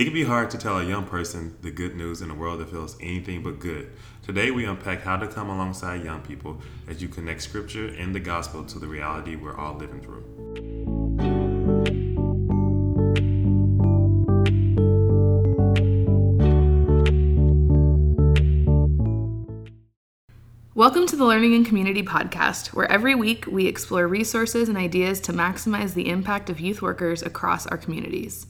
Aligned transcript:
It 0.00 0.04
can 0.04 0.14
be 0.14 0.24
hard 0.24 0.48
to 0.52 0.56
tell 0.56 0.78
a 0.78 0.82
young 0.82 1.04
person 1.04 1.58
the 1.60 1.70
good 1.70 1.94
news 1.94 2.22
in 2.22 2.30
a 2.30 2.34
world 2.34 2.60
that 2.60 2.70
feels 2.70 2.96
anything 3.02 3.42
but 3.42 3.58
good. 3.58 3.90
Today, 4.22 4.50
we 4.50 4.64
unpack 4.64 5.02
how 5.02 5.18
to 5.18 5.28
come 5.28 5.50
alongside 5.50 6.02
young 6.02 6.22
people 6.22 6.62
as 6.88 7.02
you 7.02 7.08
connect 7.08 7.42
scripture 7.42 7.88
and 7.88 8.14
the 8.14 8.18
gospel 8.18 8.64
to 8.64 8.78
the 8.78 8.86
reality 8.86 9.36
we're 9.36 9.54
all 9.54 9.74
living 9.74 10.00
through. 10.00 10.24
Welcome 20.74 21.06
to 21.08 21.16
the 21.16 21.26
Learning 21.26 21.52
in 21.52 21.66
Community 21.66 22.02
Podcast, 22.02 22.68
where 22.68 22.90
every 22.90 23.14
week 23.14 23.44
we 23.46 23.66
explore 23.66 24.08
resources 24.08 24.70
and 24.70 24.78
ideas 24.78 25.20
to 25.20 25.34
maximize 25.34 25.92
the 25.92 26.08
impact 26.08 26.48
of 26.48 26.58
youth 26.58 26.80
workers 26.80 27.20
across 27.22 27.66
our 27.66 27.76
communities. 27.76 28.46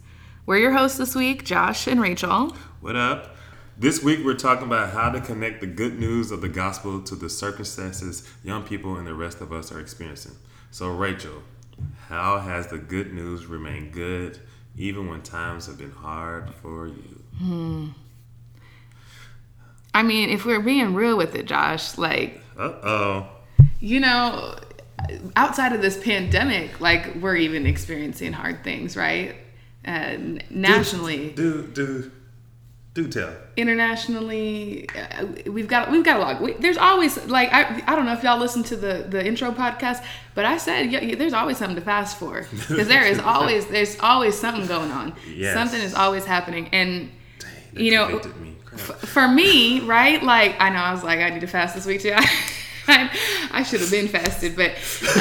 We're 0.46 0.59
your 0.59 0.72
hosts 0.72 0.98
this 0.98 1.14
week, 1.14 1.45
Josh 1.45 1.86
and 1.86 2.00
Rachel. 2.00 2.56
What 2.80 2.96
up? 2.96 3.37
This 3.77 4.02
week, 4.02 4.24
we're 4.24 4.34
talking 4.34 4.66
about 4.66 4.91
how 4.92 5.10
to 5.10 5.20
connect 5.20 5.60
the 5.60 5.66
good 5.66 5.98
news 5.98 6.30
of 6.30 6.41
the 6.41 6.48
gospel 6.48 7.01
to 7.02 7.15
the 7.15 7.30
circumstances 7.30 8.28
young 8.42 8.62
people 8.65 8.96
and 8.96 9.06
the 9.06 9.15
rest 9.15 9.41
of 9.41 9.52
us 9.52 9.70
are 9.73 9.80
experiencing. 9.80 10.32
So, 10.70 10.91
Rachel, 10.91 11.42
how 12.09 12.38
has 12.41 12.66
the 12.66 12.79
good 12.79 13.12
news 13.12 13.46
remained 13.46 13.92
good 13.92 14.38
even 14.77 15.09
when 15.09 15.23
times 15.23 15.66
have 15.66 15.79
been 15.79 15.92
hard 15.92 16.51
for 16.62 16.87
you? 16.88 17.23
Hmm. 17.38 17.88
I 19.95 20.02
mean, 20.02 20.30
if 20.30 20.45
we're 20.45 20.60
being 20.60 20.95
real 20.95 21.16
with 21.16 21.34
it, 21.34 21.46
Josh, 21.46 21.96
like, 21.98 22.41
Uh 22.59 22.73
oh. 22.82 23.29
you 23.80 24.01
know, 24.01 24.57
outside 25.37 25.73
of 25.73 25.82
this 25.82 26.02
pandemic, 26.02 26.80
like, 26.80 27.15
we're 27.16 27.37
even 27.37 27.66
experiencing 27.66 28.32
hard 28.32 28.62
things, 28.62 28.96
right? 28.96 29.37
And 29.84 30.45
nationally, 30.51 31.30
Do, 31.30 31.66
do, 31.66 32.11
do 32.95 33.09
tell. 33.09 33.33
internationally 33.57 34.88
uh, 34.91 35.27
we've 35.51 35.68
got 35.68 35.91
we've 35.91 36.04
got 36.04 36.16
a 36.16 36.21
lot. 36.21 36.41
We, 36.43 36.52
there's 36.54 36.77
always 36.77 37.16
like 37.27 37.51
I, 37.52 37.82
I 37.87 37.96
don't 37.96 38.04
know 38.04 38.13
if 38.13 38.23
y'all 38.23 38.38
listen 38.38 38.63
to 38.65 38.77
the 38.77 39.07
the 39.09 39.24
intro 39.24 39.52
podcast 39.52 40.04
but 40.35 40.45
i 40.45 40.57
said 40.59 40.91
yeah, 40.93 41.15
there's 41.15 41.32
always 41.32 41.57
something 41.57 41.77
to 41.77 41.82
fast 41.82 42.19
for. 42.19 42.46
Because 42.51 42.88
there 42.88 43.04
is 43.07 43.19
always 43.35 43.66
there's 43.66 43.99
always 44.01 44.38
something 44.38 44.66
going 44.66 44.91
on. 44.91 45.15
Yes. 45.35 45.54
something 45.54 45.80
is 45.80 45.95
always 45.95 46.24
happening. 46.24 46.69
And 46.73 47.10
That 47.74 47.82
you 47.82 47.93
know 47.93 48.21
me. 48.41 48.57
F- 48.73 49.01
for 49.01 49.26
me 49.29 49.80
right 49.80 50.23
like 50.23 50.54
i 50.60 50.69
know 50.71 50.79
i 50.79 50.93
was 50.93 51.02
like 51.02 51.19
i 51.21 51.29
need 51.30 51.41
to 51.41 51.47
fast 51.49 51.74
this 51.74 51.87
week 51.87 52.01
too. 52.02 52.13
I, 52.88 53.10
I 53.52 53.63
should 53.63 53.80
have 53.80 53.91
been 53.91 54.09
fasted 54.09 54.57
but 54.57 54.73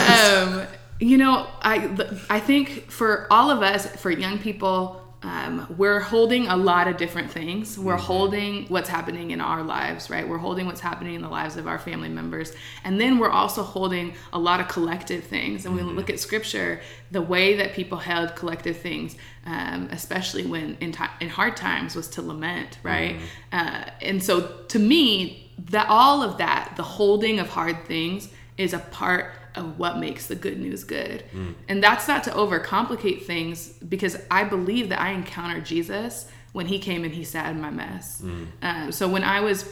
um 0.10 0.66
you 1.00 1.18
know 1.18 1.48
i 1.62 1.90
i 2.30 2.40
think 2.40 2.90
for 2.92 3.28
all 3.32 3.50
of 3.50 3.62
us 3.62 3.88
for 3.96 4.12
young 4.12 4.38
people 4.38 5.00
um, 5.22 5.74
we're 5.78 6.00
holding 6.00 6.48
a 6.48 6.56
lot 6.56 6.88
of 6.88 6.96
different 6.96 7.30
things. 7.30 7.78
We're 7.78 7.98
holding 7.98 8.66
what's 8.68 8.88
happening 8.88 9.32
in 9.32 9.42
our 9.42 9.64
lives, 9.64 10.10
right? 10.10 10.28
We're 10.28 10.38
holding 10.38 10.66
what's 10.66 10.80
happening 10.80 11.16
in 11.16 11.22
the 11.22 11.28
lives 11.28 11.58
of 11.58 11.68
our 11.68 11.78
family 11.78 12.08
members. 12.08 12.54
And 12.86 13.02
then 13.02 13.20
we're 13.20 13.30
also 13.30 13.62
holding 13.62 14.14
a 14.32 14.40
lot 14.40 14.62
of 14.62 14.70
collective 14.70 15.26
things. 15.26 15.66
And 15.66 15.76
when 15.76 15.88
we 15.88 15.94
look 15.94 16.10
at 16.10 16.22
scripture, 16.22 16.80
the 17.12 17.22
way 17.22 17.56
that 17.56 17.74
people 17.74 17.98
held 17.98 18.36
collective 18.38 18.78
things, 18.78 19.18
um, 19.46 19.90
especially 19.92 20.46
when 20.46 20.78
in, 20.80 20.94
ti 20.94 21.04
in 21.20 21.28
hard 21.28 21.58
times, 21.58 21.96
was 21.96 22.08
to 22.10 22.22
lament, 22.22 22.80
right? 22.82 23.18
Uh, 23.52 23.86
and 24.02 24.24
so 24.24 24.62
to 24.70 24.80
me, 24.80 25.52
that 25.70 25.88
all 25.90 26.24
of 26.24 26.38
that, 26.38 26.76
the 26.78 26.84
holding 26.84 27.40
of 27.40 27.50
hard 27.50 27.84
things, 27.86 28.30
is 28.58 28.74
a 28.74 28.80
part 28.80 29.34
of 29.56 29.80
what 29.80 29.98
makes 29.98 30.28
the 30.28 30.36
good 30.36 30.60
news 30.60 30.84
good. 30.84 31.24
And 31.68 31.84
that's 31.84 32.08
not 32.08 32.24
to 32.26 32.32
overcomplicate 32.32 33.24
things 33.26 33.70
because 33.70 34.18
I 34.30 34.44
believe 34.44 34.90
that 34.90 35.02
I 35.02 35.12
encountered 35.12 35.66
Jesus 35.66 36.28
when 36.54 36.66
he 36.66 36.80
came 36.80 37.04
and 37.04 37.14
he 37.14 37.24
sat 37.24 37.52
in 37.52 37.62
my 37.62 37.70
mess. 37.70 38.22
Um, 38.62 38.92
so 38.92 39.08
when 39.08 39.24
I 39.24 39.42
was 39.42 39.72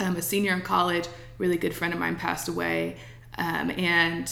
um, 0.00 0.16
a 0.16 0.22
senior 0.22 0.54
in 0.54 0.62
college, 0.62 1.08
really 1.38 1.56
good 1.56 1.74
friend 1.74 1.92
of 1.94 2.00
mine 2.00 2.16
passed 2.16 2.48
away. 2.48 2.96
Um, 3.38 3.70
and 3.70 4.30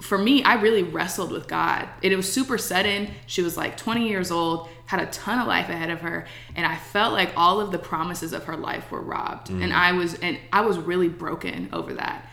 for 0.00 0.18
me, 0.18 0.42
I 0.42 0.54
really 0.54 0.82
wrestled 0.82 1.30
with 1.30 1.46
God. 1.46 1.88
And 2.02 2.12
it 2.12 2.16
was 2.16 2.30
super 2.32 2.58
sudden. 2.58 3.08
She 3.26 3.40
was 3.42 3.56
like 3.56 3.76
20 3.76 4.08
years 4.08 4.30
old, 4.32 4.68
had 4.86 5.00
a 5.00 5.06
ton 5.06 5.38
of 5.38 5.46
life 5.46 5.68
ahead 5.68 5.90
of 5.90 6.00
her, 6.00 6.26
and 6.56 6.66
I 6.66 6.76
felt 6.76 7.12
like 7.12 7.32
all 7.36 7.60
of 7.60 7.70
the 7.70 7.78
promises 7.78 8.32
of 8.32 8.44
her 8.44 8.56
life 8.56 8.90
were 8.90 9.00
robbed. 9.00 9.50
And 9.50 9.72
I 9.72 9.92
was 9.92 10.14
and 10.14 10.38
I 10.52 10.62
was 10.62 10.76
really 10.78 11.08
broken 11.08 11.68
over 11.72 11.94
that. 11.94 12.28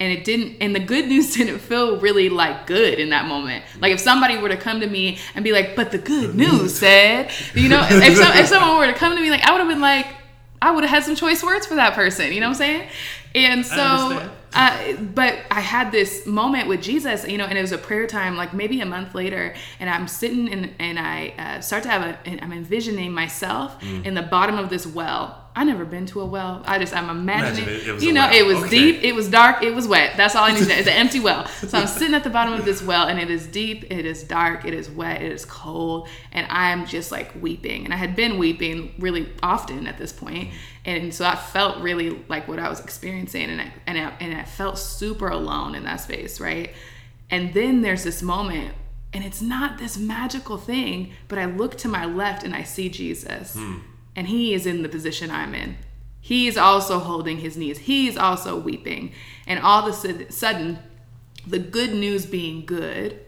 And 0.00 0.10
it 0.12 0.24
didn't 0.24 0.56
and 0.62 0.74
the 0.74 0.80
good 0.80 1.06
news 1.08 1.34
didn't 1.36 1.58
feel 1.58 2.00
really 2.00 2.28
like 2.30 2.66
good 2.66 2.98
in 2.98 3.10
that 3.10 3.26
moment. 3.26 3.64
Like 3.80 3.92
if 3.92 4.00
somebody 4.00 4.38
were 4.38 4.48
to 4.48 4.56
come 4.56 4.80
to 4.80 4.86
me 4.86 5.18
and 5.34 5.44
be 5.44 5.52
like, 5.52 5.76
"But 5.76 5.90
the 5.92 5.98
good 5.98 6.34
news 6.34 6.78
said," 6.78 7.30
you 7.54 7.68
know, 7.68 7.86
if, 7.90 8.16
some, 8.16 8.32
if 8.36 8.46
someone 8.48 8.78
were 8.78 8.86
to 8.86 8.94
come 8.94 9.14
to 9.14 9.20
me 9.22 9.30
like 9.30 9.44
I 9.46 9.52
would 9.52 9.58
have 9.60 9.68
been 9.68 9.80
like 9.82 10.06
I 10.62 10.70
would 10.70 10.84
have 10.84 10.90
had 10.90 11.04
some 11.04 11.16
choice 11.16 11.42
words 11.42 11.66
for 11.66 11.74
that 11.76 11.94
person, 11.94 12.32
you 12.32 12.40
know 12.40 12.48
what 12.48 12.60
I'm 12.60 12.66
saying? 12.66 12.88
And 13.34 13.64
so 13.64 13.74
understand. 13.82 14.30
uh, 14.54 15.02
but 15.14 15.38
I 15.50 15.60
had 15.60 15.92
this 15.92 16.26
moment 16.26 16.66
with 16.68 16.82
Jesus, 16.82 17.26
you 17.28 17.38
know, 17.38 17.44
and 17.44 17.56
it 17.56 17.60
was 17.62 17.72
a 17.72 17.78
prayer 17.78 18.06
time, 18.06 18.36
like 18.36 18.52
maybe 18.52 18.80
a 18.80 18.86
month 18.86 19.14
later, 19.14 19.54
and 19.78 19.88
I'm 19.88 20.08
sitting 20.08 20.52
and 20.52 20.74
and 20.78 20.98
I 20.98 21.34
uh, 21.38 21.60
start 21.60 21.82
to 21.84 21.88
have 21.90 22.02
a, 22.02 22.18
and 22.28 22.40
I'm 22.42 22.52
envisioning 22.52 23.12
myself 23.12 23.80
Mm. 23.82 24.04
in 24.06 24.14
the 24.14 24.22
bottom 24.22 24.58
of 24.58 24.68
this 24.70 24.86
well. 24.86 25.36
I 25.54 25.64
never 25.64 25.84
been 25.84 26.06
to 26.06 26.20
a 26.20 26.24
well. 26.26 26.62
I 26.64 26.78
just 26.78 26.94
I'm 26.96 27.10
imagining, 27.10 27.64
Imagine 27.68 27.90
it- 27.94 27.96
it 27.96 28.02
you 28.02 28.12
know, 28.12 28.20
well. 28.26 28.34
it 28.34 28.46
was 28.46 28.56
Okay. 28.64 28.68
deep, 28.92 29.02
it 29.02 29.14
was 29.14 29.28
dark, 29.28 29.62
it 29.62 29.74
was 29.74 29.88
wet. 29.88 30.16
That's 30.16 30.36
all 30.36 30.44
I 30.44 30.52
need 30.52 30.60
to 30.62 30.68
know. 30.68 30.74
It's 30.76 30.86
an 30.88 30.94
empty 30.94 31.18
well. 31.20 31.46
So 31.48 31.76
I'm 31.78 31.86
sitting 31.88 32.14
at 32.14 32.22
the 32.24 32.30
bottom 32.30 32.54
of 32.54 32.64
this 32.64 32.82
well, 32.82 33.08
and 33.08 33.18
it 33.18 33.30
is 33.30 33.46
deep, 33.48 33.84
it 33.90 34.06
is 34.06 34.22
dark, 34.22 34.64
it 34.64 34.72
is 34.74 34.88
wet, 34.88 35.22
it 35.22 35.32
is 35.32 35.44
cold, 35.44 36.08
and 36.32 36.46
I'm 36.50 36.86
just 36.86 37.10
like 37.10 37.32
weeping. 37.40 37.84
And 37.84 37.92
I 37.92 37.96
had 37.96 38.14
been 38.14 38.38
weeping 38.38 38.94
really 38.98 39.28
often 39.42 39.86
at 39.88 39.98
this 39.98 40.12
point, 40.12 40.50
and 40.84 41.12
so 41.12 41.24
I 41.24 41.34
felt 41.34 41.78
really 41.82 42.22
like 42.28 42.46
what 42.46 42.58
I 42.58 42.68
was 42.68 42.78
experiencing, 42.80 43.50
and 43.50 43.60
I, 43.60 43.72
and 43.86 43.98
I, 43.98 44.12
and 44.20 44.34
I 44.38 44.44
felt 44.44 44.78
super 44.78 45.28
alone 45.28 45.74
in 45.74 45.82
that 45.84 46.00
space, 46.00 46.38
right? 46.40 46.72
And 47.28 47.52
then 47.54 47.82
there's 47.82 48.04
this 48.04 48.22
moment. 48.22 48.74
And 49.12 49.24
it's 49.24 49.42
not 49.42 49.78
this 49.78 49.98
magical 49.98 50.56
thing, 50.56 51.10
but 51.26 51.36
I 51.36 51.46
look 51.46 51.76
to 51.78 51.88
my 51.88 52.04
left 52.04 52.44
and 52.44 52.54
I 52.54 52.62
see 52.62 52.88
Jesus. 52.88 53.54
Hmm. 53.54 53.78
And 54.16 54.26
he 54.28 54.54
is 54.54 54.66
in 54.66 54.82
the 54.82 54.88
position 54.88 55.30
I'm 55.30 55.54
in. 55.54 55.76
He's 56.20 56.56
also 56.56 56.98
holding 56.98 57.38
his 57.38 57.56
knees. 57.56 57.78
He's 57.78 58.16
also 58.16 58.58
weeping. 58.58 59.12
And 59.46 59.58
all 59.60 59.88
of 59.88 60.04
a 60.04 60.32
sudden, 60.32 60.78
the 61.46 61.58
good 61.58 61.94
news 61.94 62.26
being 62.26 62.66
good 62.66 63.20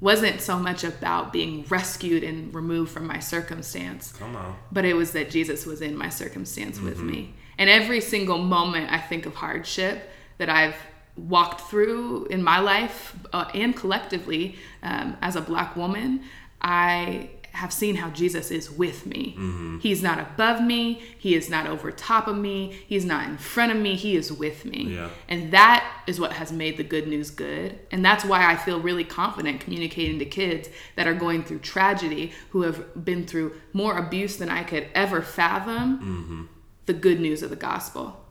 wasn't 0.00 0.40
so 0.42 0.58
much 0.58 0.84
about 0.84 1.32
being 1.32 1.64
rescued 1.68 2.22
and 2.22 2.54
removed 2.54 2.90
from 2.92 3.06
my 3.06 3.18
circumstance, 3.18 4.12
Come 4.12 4.36
on. 4.36 4.56
but 4.70 4.84
it 4.84 4.94
was 4.94 5.12
that 5.12 5.30
Jesus 5.30 5.64
was 5.64 5.80
in 5.80 5.96
my 5.96 6.10
circumstance 6.10 6.78
with 6.80 7.00
me. 7.00 7.32
And 7.56 7.70
every 7.70 8.02
single 8.02 8.36
moment 8.36 8.92
I 8.92 8.98
think 8.98 9.24
of 9.24 9.34
hardship 9.34 10.10
that 10.36 10.50
I've 10.50 10.76
walked 11.16 11.62
through 11.62 12.26
in 12.26 12.42
my 12.42 12.58
life 12.58 13.16
uh, 13.32 13.46
and 13.54 13.74
collectively 13.74 14.56
um, 14.82 15.16
as 15.22 15.34
a 15.34 15.40
black 15.40 15.74
woman, 15.76 16.24
I 16.60 17.30
have 17.56 17.72
seen 17.72 17.96
how 17.96 18.10
Jesus 18.10 18.50
is 18.50 18.70
with 18.70 19.06
me. 19.06 19.34
Mm-hmm. 19.38 19.78
He's 19.78 20.02
not 20.02 20.18
above 20.18 20.62
me, 20.62 21.02
He 21.18 21.34
is 21.34 21.48
not 21.48 21.66
over 21.66 21.90
top 21.90 22.28
of 22.28 22.36
me, 22.36 22.78
He's 22.86 23.04
not 23.04 23.26
in 23.26 23.38
front 23.38 23.72
of 23.72 23.78
me, 23.78 23.96
He 23.96 24.14
is 24.14 24.30
with 24.30 24.66
me. 24.66 24.94
Yeah. 24.94 25.08
And 25.28 25.52
that 25.52 26.02
is 26.06 26.20
what 26.20 26.34
has 26.34 26.52
made 26.52 26.76
the 26.76 26.84
good 26.84 27.08
news 27.08 27.30
good. 27.30 27.78
And 27.90 28.04
that's 28.04 28.24
why 28.24 28.50
I 28.50 28.56
feel 28.56 28.80
really 28.80 29.04
confident 29.04 29.60
communicating 29.60 30.18
to 30.18 30.26
kids 30.26 30.68
that 30.96 31.06
are 31.06 31.14
going 31.14 31.44
through 31.44 31.60
tragedy, 31.60 32.32
who 32.50 32.62
have 32.62 33.04
been 33.04 33.26
through 33.26 33.54
more 33.72 33.96
abuse 33.96 34.36
than 34.36 34.50
I 34.50 34.62
could 34.62 34.88
ever 34.94 35.22
fathom, 35.22 35.98
mm-hmm. 35.98 36.42
the 36.84 36.92
good 36.92 37.20
news 37.20 37.42
of 37.42 37.48
the 37.48 37.56
gospel. 37.56 38.25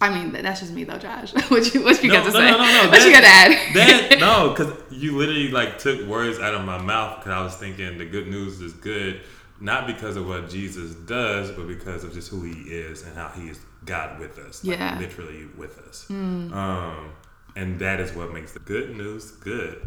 I 0.00 0.10
mean, 0.12 0.32
that's 0.32 0.60
just 0.60 0.72
me 0.72 0.84
though, 0.84 0.98
Josh. 0.98 1.32
what 1.48 1.72
you 1.74 1.82
what 1.82 2.02
you 2.02 2.10
got 2.10 2.24
to 2.26 2.32
say? 2.32 2.38
No, 2.50 2.58
no, 2.58 2.64
no. 2.84 2.90
What 2.90 3.04
you 3.06 3.12
got 3.12 3.20
to 3.20 3.26
add? 3.26 3.74
that 3.74 4.16
no, 4.20 4.50
because 4.50 4.72
you 4.90 5.16
literally 5.16 5.50
like 5.50 5.78
took 5.78 6.06
words 6.06 6.38
out 6.38 6.54
of 6.54 6.64
my 6.64 6.78
mouth 6.80 7.18
because 7.18 7.32
I 7.32 7.42
was 7.42 7.54
thinking 7.56 7.96
the 7.98 8.04
good 8.04 8.26
news 8.28 8.60
is 8.60 8.72
good, 8.74 9.20
not 9.60 9.86
because 9.86 10.16
of 10.16 10.26
what 10.26 10.50
Jesus 10.50 10.94
does, 10.94 11.50
but 11.52 11.66
because 11.68 12.04
of 12.04 12.12
just 12.12 12.30
who 12.30 12.42
He 12.42 12.52
is 12.70 13.02
and 13.02 13.14
how 13.16 13.28
He 13.28 13.48
is 13.48 13.60
God 13.84 14.18
with 14.18 14.38
us, 14.38 14.64
like, 14.64 14.78
Yeah. 14.78 14.98
literally 14.98 15.46
with 15.56 15.78
us. 15.78 16.06
Um, 16.10 17.12
and 17.56 17.78
that 17.78 18.00
is 18.00 18.12
what 18.14 18.32
makes 18.32 18.52
the 18.52 18.58
good 18.60 18.96
news 18.96 19.30
good. 19.30 19.86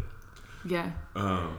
yeah. 0.64 0.90
Um, 1.14 1.58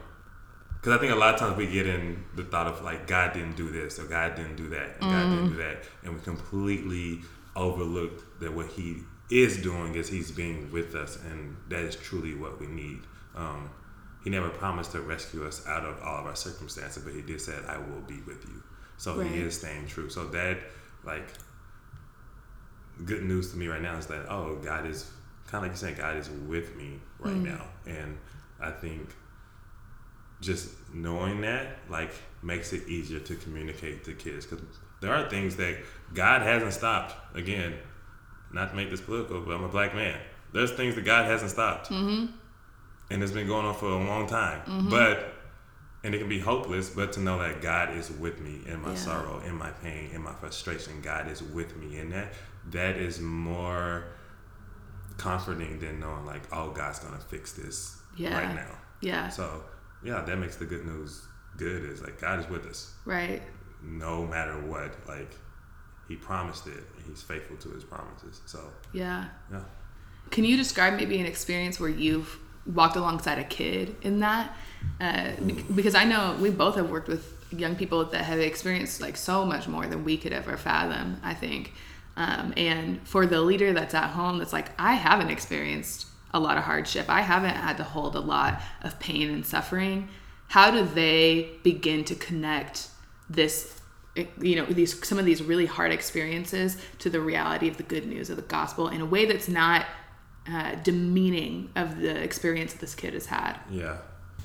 because 0.76 0.94
I 0.96 0.98
think 0.98 1.12
a 1.12 1.16
lot 1.16 1.34
of 1.34 1.40
times 1.40 1.56
we 1.58 1.66
get 1.66 1.86
in 1.86 2.24
the 2.36 2.42
thought 2.44 2.66
of 2.66 2.80
like 2.82 3.06
God 3.06 3.34
didn't 3.34 3.54
do 3.54 3.68
this 3.68 3.98
or 3.98 4.04
God 4.06 4.34
didn't 4.34 4.56
do 4.56 4.70
that 4.70 4.96
and 4.98 5.10
God 5.10 5.28
didn't 5.28 5.50
do 5.50 5.56
that, 5.58 5.84
and 6.02 6.14
we 6.14 6.20
completely 6.22 7.20
overlooked 7.56 8.40
that 8.40 8.52
what 8.52 8.66
He 8.68 8.98
is 9.30 9.62
doing 9.62 9.94
is 9.94 10.08
He's 10.08 10.30
being 10.30 10.70
with 10.72 10.94
us, 10.94 11.16
and 11.16 11.56
that 11.68 11.80
is 11.80 11.96
truly 11.96 12.34
what 12.34 12.60
we 12.60 12.66
need. 12.66 13.00
Um, 13.34 13.70
he 14.22 14.28
never 14.28 14.50
promised 14.50 14.92
to 14.92 15.00
rescue 15.00 15.46
us 15.46 15.66
out 15.66 15.84
of 15.84 16.02
all 16.02 16.20
of 16.20 16.26
our 16.26 16.36
circumstances, 16.36 17.02
but 17.02 17.14
He 17.14 17.22
did 17.22 17.40
say, 17.40 17.54
"I 17.68 17.78
will 17.78 18.02
be 18.06 18.20
with 18.26 18.44
you." 18.44 18.62
So 18.96 19.16
Right. 19.16 19.30
He 19.30 19.40
is 19.40 19.58
staying 19.58 19.86
true. 19.86 20.10
So 20.10 20.26
that 20.26 20.58
like 21.04 21.28
good 23.04 23.22
news 23.22 23.50
to 23.52 23.56
me 23.56 23.66
right 23.68 23.80
now 23.80 23.96
is 23.96 24.06
that 24.06 24.26
oh, 24.28 24.56
God 24.56 24.86
is 24.86 25.10
kind 25.46 25.64
of 25.64 25.70
like 25.70 25.70
you're 25.70 25.76
saying, 25.76 25.96
God 25.96 26.16
is 26.16 26.28
with 26.46 26.76
me 26.76 27.00
right 27.18 27.34
now, 27.36 27.64
and 27.86 28.18
I 28.60 28.70
think 28.70 29.14
just 30.40 30.70
knowing 30.94 31.40
that 31.42 31.78
like 31.88 32.12
makes 32.42 32.72
it 32.72 32.88
easier 32.88 33.20
to 33.20 33.34
communicate 33.36 34.04
to 34.04 34.12
kids 34.14 34.46
because 34.46 34.64
there 35.00 35.12
are 35.14 35.28
things 35.28 35.56
that 35.56 35.78
God 36.14 36.42
hasn't 36.42 36.72
stopped. 36.72 37.14
Again, 37.36 37.74
not 38.52 38.70
to 38.70 38.76
make 38.76 38.90
this 38.90 39.00
political, 39.00 39.40
but 39.40 39.54
I'm 39.54 39.64
a 39.64 39.68
black 39.68 39.94
man. 39.94 40.18
There's 40.52 40.72
things 40.72 40.94
that 40.96 41.04
God 41.04 41.26
hasn't 41.26 41.50
stopped, 41.50 41.90
mm-hmm. 41.90 42.26
and 43.10 43.22
it's 43.22 43.32
been 43.32 43.46
going 43.46 43.66
on 43.66 43.74
for 43.74 43.86
a 43.86 44.04
long 44.04 44.26
time. 44.26 44.60
Mm-hmm. 44.62 44.90
But 44.90 45.34
and 46.02 46.14
it 46.14 46.18
can 46.18 46.28
be 46.28 46.40
hopeless, 46.40 46.90
but 46.90 47.12
to 47.12 47.20
know 47.20 47.38
that 47.38 47.60
God 47.60 47.96
is 47.96 48.10
with 48.10 48.40
me 48.40 48.60
in 48.66 48.80
my 48.80 48.90
yeah. 48.90 48.96
sorrow, 48.96 49.40
in 49.40 49.54
my 49.54 49.70
pain, 49.70 50.10
in 50.12 50.22
my 50.22 50.32
frustration, 50.32 51.00
God 51.02 51.30
is 51.30 51.42
with 51.42 51.76
me 51.76 51.98
in 51.98 52.10
that. 52.10 52.32
That 52.70 52.96
is 52.96 53.20
more 53.20 54.04
comforting 55.18 55.78
than 55.78 56.00
knowing 56.00 56.24
like, 56.24 56.42
oh, 56.52 56.70
God's 56.70 56.98
gonna 56.98 57.18
fix 57.18 57.52
this 57.52 57.98
yeah. 58.16 58.38
right 58.38 58.54
now. 58.54 58.78
Yeah. 59.00 59.28
So 59.28 59.62
yeah, 60.02 60.22
that 60.22 60.38
makes 60.38 60.56
the 60.56 60.64
good 60.64 60.84
news 60.84 61.22
good. 61.56 61.84
Is 61.84 62.02
like 62.02 62.20
God 62.20 62.40
is 62.40 62.48
with 62.48 62.66
us. 62.66 62.94
Right. 63.04 63.42
No 63.82 64.26
matter 64.26 64.54
what, 64.54 64.94
like 65.08 65.36
He 66.08 66.16
promised 66.16 66.66
it, 66.66 66.82
and 66.96 67.06
He's 67.06 67.22
faithful 67.22 67.56
to 67.58 67.70
His 67.70 67.84
promises. 67.84 68.40
So 68.46 68.72
yeah. 68.92 69.26
Yeah. 69.50 69.62
Can 70.30 70.44
you 70.44 70.56
describe 70.56 70.94
maybe 70.94 71.18
an 71.18 71.26
experience 71.26 71.80
where 71.80 71.90
you've 71.90 72.38
walked 72.66 72.96
alongside 72.96 73.38
a 73.38 73.44
kid 73.44 73.96
in 74.02 74.20
that? 74.20 74.54
Uh, 75.00 75.32
because 75.74 75.94
I 75.94 76.04
know 76.04 76.36
we 76.40 76.50
both 76.50 76.76
have 76.76 76.90
worked 76.90 77.08
with 77.08 77.36
young 77.50 77.74
people 77.74 78.04
that 78.04 78.24
have 78.24 78.38
experienced 78.38 79.00
like 79.00 79.16
so 79.16 79.44
much 79.44 79.66
more 79.66 79.86
than 79.86 80.04
we 80.04 80.16
could 80.16 80.32
ever 80.32 80.56
fathom. 80.56 81.20
I 81.22 81.34
think. 81.34 81.72
Um, 82.16 82.52
and 82.56 83.06
for 83.08 83.24
the 83.26 83.40
leader 83.40 83.72
that's 83.72 83.94
at 83.94 84.10
home, 84.10 84.38
that's 84.38 84.52
like, 84.52 84.68
I 84.78 84.94
haven't 84.94 85.30
experienced 85.30 86.06
a 86.34 86.40
lot 86.40 86.58
of 86.58 86.64
hardship. 86.64 87.06
I 87.08 87.22
haven't 87.22 87.54
had 87.54 87.76
to 87.78 87.84
hold 87.84 88.14
a 88.14 88.20
lot 88.20 88.60
of 88.82 88.98
pain 89.00 89.30
and 89.30 89.46
suffering. 89.46 90.08
How 90.48 90.70
do 90.70 90.84
they 90.84 91.50
begin 91.62 92.04
to 92.04 92.14
connect 92.14 92.88
this, 93.30 93.80
you 94.40 94.56
know, 94.56 94.66
these 94.66 95.06
some 95.06 95.18
of 95.18 95.24
these 95.24 95.42
really 95.42 95.66
hard 95.66 95.92
experiences 95.92 96.76
to 96.98 97.08
the 97.08 97.20
reality 97.20 97.68
of 97.68 97.76
the 97.76 97.82
good 97.82 98.06
news 98.06 98.28
of 98.28 98.36
the 98.36 98.42
gospel 98.42 98.88
in 98.88 99.00
a 99.00 99.06
way 99.06 99.24
that's 99.24 99.48
not 99.48 99.86
uh, 100.48 100.74
demeaning 100.82 101.70
of 101.76 102.00
the 102.00 102.22
experience 102.22 102.72
that 102.72 102.80
this 102.80 102.94
kid 102.94 103.14
has 103.14 103.26
had? 103.26 103.58
Yeah, 103.70 103.98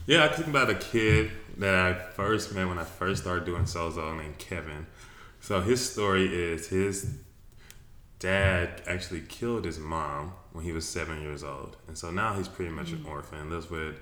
yeah. 0.05 0.25
I 0.25 0.27
think 0.29 0.47
about 0.47 0.69
a 0.69 0.75
kid 0.75 1.31
that 1.57 1.75
I 1.75 1.93
first 1.93 2.53
met 2.53 2.67
when 2.67 2.77
I 2.77 2.83
first 2.83 3.23
started 3.23 3.45
doing 3.45 3.63
Sozo 3.63 4.15
named 4.17 4.37
Kevin. 4.37 4.87
So 5.41 5.61
his 5.61 5.87
story 5.89 6.25
is 6.25 6.67
his 6.67 7.17
dad 8.19 8.81
actually 8.87 9.21
killed 9.21 9.65
his 9.65 9.77
mom 9.79 10.33
when 10.51 10.63
he 10.63 10.71
was 10.71 10.87
seven 10.87 11.21
years 11.21 11.43
old, 11.43 11.77
and 11.87 11.97
so 11.97 12.11
now 12.11 12.33
he's 12.33 12.47
pretty 12.47 12.71
much 12.71 12.87
mm-hmm. 12.87 13.05
an 13.05 13.11
orphan. 13.11 13.49
Lives 13.49 13.69
with 13.69 13.99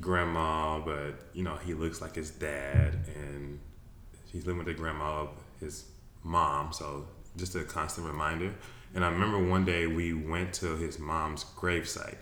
grandma, 0.00 0.78
but 0.80 1.14
you 1.32 1.42
know 1.42 1.56
he 1.56 1.74
looks 1.74 2.00
like 2.00 2.14
his 2.14 2.30
dad, 2.30 2.98
and 3.14 3.60
he's 4.32 4.46
living 4.46 4.58
with 4.58 4.66
the 4.66 4.74
grandma 4.74 5.22
of 5.22 5.30
his 5.60 5.84
mom. 6.22 6.72
So 6.72 7.06
just 7.36 7.54
a 7.54 7.64
constant 7.64 8.06
reminder. 8.06 8.54
And 8.94 9.04
I 9.04 9.08
remember 9.08 9.38
one 9.48 9.64
day 9.64 9.86
we 9.86 10.12
went 10.12 10.52
to 10.54 10.76
his 10.76 10.98
mom's 10.98 11.44
gravesite, 11.44 12.18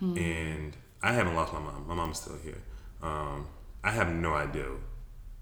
mm-hmm. 0.00 0.16
and 0.16 0.76
I 1.02 1.12
haven't 1.12 1.34
lost 1.34 1.52
my 1.52 1.58
mom. 1.58 1.84
My 1.88 1.94
mom's 1.94 2.20
still 2.20 2.38
here. 2.38 2.62
Um, 3.02 3.48
I 3.82 3.90
have 3.90 4.12
no 4.12 4.34
idea, 4.34 4.68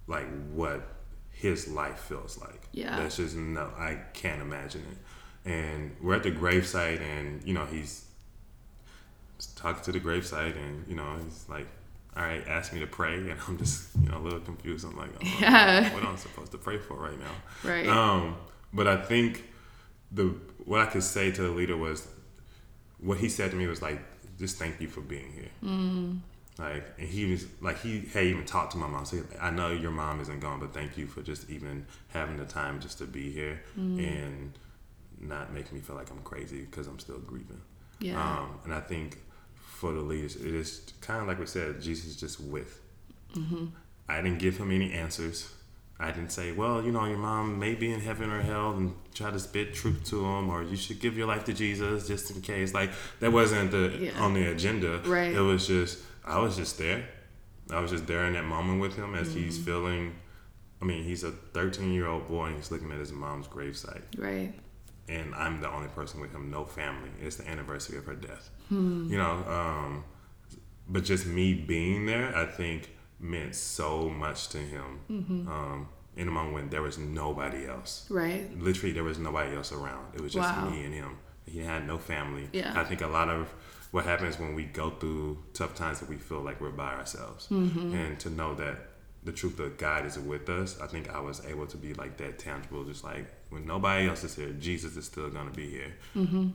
like 0.07 0.27
what 0.53 0.81
his 1.31 1.69
life 1.69 2.01
feels 2.01 2.39
like. 2.39 2.63
Yeah, 2.73 2.97
that's 2.97 3.17
just 3.17 3.37
no. 3.37 3.71
I 3.77 3.99
can't 4.15 4.41
imagine 4.41 4.87
it 4.91 4.99
and 5.45 5.97
we're 6.01 6.17
at 6.17 6.23
the 6.23 6.31
gravesite, 6.31 7.01
and 7.01 7.43
you 7.45 7.55
know 7.55 7.65
he's 7.65 8.07
talking 9.57 9.83
to 9.85 9.93
the 9.93 10.01
gravesite, 10.01 10.57
and 10.57 10.87
you 10.87 10.95
know 10.95 11.17
he's 11.23 11.47
like, 11.49 11.67
"All 12.17 12.23
right, 12.23 12.47
ask 12.47 12.73
me 12.73 12.81
to 12.81 12.87
pray," 12.87 13.15
and 13.15 13.41
I'm 13.49 13.59
just 13.59 13.89
you 14.03 14.09
know 14.09 14.19
a 14.19 14.23
little 14.23 14.41
confused. 14.41 14.85
I'm 14.85 14.97
like, 14.97 15.11
oh, 15.15 15.37
yeah. 15.41 15.93
what 15.95 16.03
am 16.03 16.13
I 16.13 16.17
supposed 16.17 16.53
to 16.53 16.59
pray 16.59 16.79
for 16.79 16.95
right 16.95 17.19
now? 17.19 17.71
Right. 17.71 17.87
Um, 17.87 18.37
but 18.73 18.87
I 18.87 18.97
think 18.97 19.45
the 20.13 20.35
what 20.65 20.81
I 20.81 20.87
could 20.87 21.03
say 21.03 21.31
to 21.31 21.43
the 21.43 21.51
leader 21.51 21.77
was 21.77 22.09
what 22.99 23.19
he 23.19 23.29
said 23.29 23.51
to 23.51 23.57
me 23.57 23.67
was 23.67 23.83
like, 23.83 24.01
"Just 24.39 24.59
thank 24.59 24.81
you 24.81 24.89
for 24.89 25.01
being 25.01 25.33
here." 25.33 25.51
Mm. 25.63 26.21
Like, 26.61 26.85
and 26.99 27.09
he 27.09 27.31
was 27.31 27.47
like, 27.63 27.81
he 27.81 28.01
had 28.13 28.25
even 28.25 28.45
talked 28.45 28.73
to 28.73 28.79
my 28.79 28.87
mom. 28.87 29.07
So 29.07 29.23
I 29.41 29.51
know 29.51 29.71
your 29.71 29.91
mom 29.91 30.21
isn't 30.21 30.41
gone, 30.41 30.61
but 30.61 30.75
thank 30.75 30.99
you 30.99 31.07
for 31.07 31.23
just 31.23 31.49
even 31.49 31.87
having 32.09 32.37
the 32.37 32.45
time 32.45 32.81
just 32.81 32.99
to 32.99 33.05
be 33.05 33.33
here 33.33 33.63
mm. 33.79 33.99
and 33.99 34.53
not 35.19 35.55
make 35.55 35.73
me 35.73 35.81
feel 35.81 35.97
like 35.97 36.11
I'm 36.11 36.23
crazy 36.23 36.61
because 36.63 36.87
I'm 36.87 36.99
still 36.99 37.19
grieving. 37.19 37.63
Yeah. 37.99 38.21
Um, 38.21 38.59
and 38.65 38.75
I 38.75 38.81
think 38.81 39.19
for 39.81 39.95
the 39.95 40.01
leaders, 40.01 40.37
it 40.37 40.55
is 40.55 40.93
kind 41.01 41.23
of 41.23 41.27
like 41.27 41.39
we 41.39 41.47
said, 41.47 41.81
Jesus 41.81 42.15
just 42.15 42.39
with. 42.39 42.79
Mm-hmm. 43.35 43.67
I 44.11 44.21
didn't 44.21 44.39
give 44.39 44.59
him 44.59 44.71
any 44.71 44.93
answers. 44.93 45.51
I 45.99 46.11
didn't 46.11 46.33
say, 46.33 46.53
well, 46.53 46.83
you 46.83 46.93
know, 46.93 47.07
your 47.07 47.17
mom 47.17 47.59
may 47.59 47.75
be 47.75 47.91
in 47.91 48.01
heaven 48.01 48.31
or 48.31 48.43
hell 48.43 48.73
and 48.73 48.95
try 49.15 49.31
to 49.31 49.39
spit 49.39 49.73
truth 49.73 50.05
to 50.11 50.23
him, 50.23 50.51
or 50.51 50.63
you 50.63 50.77
should 50.77 51.01
give 51.01 51.17
your 51.17 51.27
life 51.27 51.45
to 51.45 51.55
Jesus 51.55 52.07
just 52.07 52.31
in 52.31 52.43
case. 52.43 52.75
Like 52.75 52.91
that 53.21 53.33
wasn't 53.33 53.71
the 53.71 53.97
yeah. 53.99 54.21
on 54.21 54.35
the 54.35 54.51
agenda. 54.51 54.99
Right. 54.99 55.33
It 55.33 55.41
was 55.41 55.67
just 55.67 55.99
I 56.27 56.39
was 56.41 56.57
just 56.57 56.77
there. 56.77 57.09
I 57.71 57.81
was 57.81 57.91
just 57.91 58.07
there 58.07 58.27
in 58.27 58.35
that 58.35 58.45
moment 58.45 58.81
with 58.81 58.97
him 58.97 59.15
as 59.15 59.31
mm-hmm. 59.31 59.45
he's 59.45 59.59
feeling. 59.59 60.15
I 60.83 60.85
mean, 60.85 61.05
he's 61.05 61.25
a 61.25 61.31
13 61.31 61.93
year 61.93 62.07
old 62.07 62.29
boy 62.29 62.47
and 62.47 62.57
he's 62.57 62.71
looking 62.71 62.91
at 62.93 62.99
his 62.99 63.13
mom's 63.13 63.47
gravesite. 63.47 64.03
Right 64.19 64.53
and 65.11 65.35
I'm 65.35 65.61
the 65.61 65.71
only 65.71 65.89
person 65.89 66.21
with 66.21 66.33
him, 66.33 66.51
no 66.51 66.65
family. 66.65 67.11
It's 67.21 67.37
the 67.37 67.49
anniversary 67.49 67.99
of 67.99 68.07
her 68.07 68.15
death. 68.15 68.51
Hmm. 68.69 69.11
You 69.11 69.19
know, 69.19 69.45
um, 69.49 70.05
but 70.89 71.05
just 71.05 71.27
me 71.27 71.55
being 71.55 72.07
there, 72.07 72.35
I 72.35 72.47
think 72.47 72.91
meant 73.19 73.55
so 73.55 74.09
much 74.09 74.49
to 74.51 74.59
him. 74.59 75.01
Mm-hmm. 75.11 75.49
Um, 75.49 75.89
in 76.17 76.29
a 76.29 76.31
moment 76.31 76.55
when 76.55 76.69
there 76.71 76.83
was 76.83 76.99
nobody 76.99 77.67
else. 77.67 78.07
Right. 78.11 78.47
Literally, 78.59 78.93
there 78.93 79.05
was 79.05 79.19
nobody 79.19 79.55
else 79.55 79.73
around. 79.73 80.15
It 80.15 80.21
was 80.21 80.33
just 80.33 80.49
wow. 80.49 80.69
me 80.69 80.85
and 80.85 80.93
him. 80.93 81.19
He 81.47 81.61
had 81.61 81.87
no 81.87 81.99
family. 81.99 82.49
Yeah. 82.53 82.73
I 82.79 82.85
think 82.85 83.01
a 83.01 83.07
lot 83.07 83.29
of 83.29 83.49
what 83.91 84.05
happens 84.05 84.39
when 84.39 84.55
we 84.55 84.65
go 84.65 84.91
through 84.91 85.39
tough 85.55 85.75
times 85.75 86.01
that 86.01 86.09
we 86.09 86.17
feel 86.17 86.41
like 86.41 86.61
we're 86.61 86.71
by 86.71 86.95
ourselves. 86.95 87.47
Mm-hmm. 87.49 87.95
And 87.95 88.21
to 88.21 88.31
know 88.31 88.55
that 88.57 88.77
the 89.23 89.33
truth 89.33 89.59
of 89.61 89.79
God 89.79 90.05
is 90.05 90.19
with 90.19 90.49
us, 90.49 90.81
I 90.81 90.87
think 90.87 91.11
I 91.11 91.21
was 91.21 91.45
able 91.47 91.67
to 91.67 91.77
be 91.77 91.95
like 91.95 92.17
that 92.19 92.39
tangible, 92.39 92.85
just 92.85 93.05
like 93.05 93.27
when 93.51 93.67
nobody 93.67 94.09
else 94.09 94.25
is 94.25 94.35
here, 94.35 94.51
Jesus 94.53 94.97
is 94.97 95.05
still 95.05 95.29
gonna 95.31 95.51
be 95.51 95.69
here. 95.69 95.95
Mm-hmm. 96.17 96.49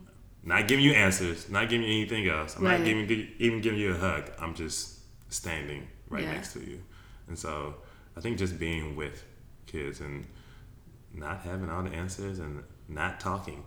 Not 0.44 0.68
giving 0.68 0.86
you 0.86 0.94
answers, 0.94 1.50
not 1.50 1.70
giving 1.70 1.88
you 1.88 1.94
anything 1.94 2.28
else. 2.28 2.56
I'm 2.56 2.64
right. 2.64 2.80
not 2.80 2.86
giving 2.86 3.34
even 3.40 3.62
giving 3.62 3.80
you 3.80 3.94
a 3.94 3.98
hug. 3.98 4.32
I'm 4.40 4.54
just 4.54 5.00
standing 5.30 5.88
right 6.10 6.24
yeah. 6.24 6.34
next 6.34 6.54
to 6.54 6.60
you. 6.60 6.82
And 7.28 7.38
so 7.38 7.76
I 8.16 8.22
think 8.22 8.38
just 8.38 8.60
being 8.60 8.96
with 8.96 9.24
kids 9.66 10.00
and 10.00 10.26
not 11.14 11.42
having 11.42 11.70
all 11.70 11.84
the 11.84 11.92
answers 11.92 12.40
and 12.40 12.64
not 12.88 13.20
talking. 13.20 13.64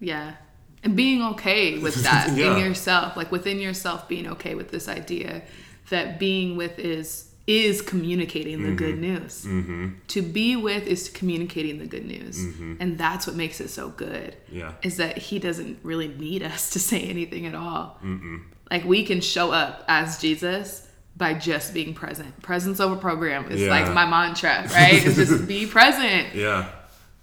Yeah. 0.00 0.34
And 0.82 0.94
being 0.94 1.22
okay 1.22 1.78
with 1.78 1.94
that 2.02 2.36
yeah. 2.36 2.56
in 2.56 2.64
yourself, 2.64 3.16
like 3.16 3.32
within 3.32 3.58
yourself, 3.58 4.08
being 4.08 4.28
okay 4.28 4.54
with 4.54 4.70
this 4.70 4.88
idea 4.88 5.42
that 5.90 6.18
being 6.18 6.56
with 6.56 6.78
is 6.78 7.30
is 7.46 7.82
communicating 7.82 8.62
the 8.62 8.68
mm-hmm. 8.68 8.76
good 8.76 8.98
news. 8.98 9.44
Mm-hmm. 9.44 9.88
To 10.08 10.22
be 10.22 10.56
with 10.56 10.86
is 10.86 11.10
communicating 11.10 11.78
the 11.78 11.86
good 11.86 12.06
news. 12.06 12.38
Mm-hmm. 12.38 12.76
And 12.80 12.96
that's 12.96 13.26
what 13.26 13.36
makes 13.36 13.60
it 13.60 13.68
so 13.68 13.90
good. 13.90 14.36
Yeah. 14.50 14.72
Is 14.82 14.96
that 14.96 15.18
he 15.18 15.38
doesn't 15.38 15.78
really 15.82 16.08
need 16.08 16.42
us 16.52 16.70
to 16.70 16.80
say 16.80 17.02
anything 17.02 17.46
at 17.46 17.54
all. 17.54 17.98
Mm-mm. 18.02 18.44
Like 18.70 18.84
we 18.84 19.04
can 19.04 19.20
show 19.20 19.52
up 19.52 19.84
as 19.88 20.18
Jesus 20.18 20.88
by 21.16 21.34
just 21.34 21.74
being 21.74 21.94
present. 21.94 22.40
Presence 22.42 22.80
over 22.80 22.96
program 22.96 23.50
is 23.50 23.60
yeah. 23.60 23.68
like 23.68 23.92
my 23.92 24.06
mantra, 24.06 24.66
right? 24.72 24.94
it's 25.06 25.16
just 25.16 25.46
be 25.48 25.66
present. 25.66 26.34
Yeah. 26.34 26.70